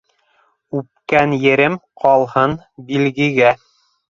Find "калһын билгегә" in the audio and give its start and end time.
2.07-3.57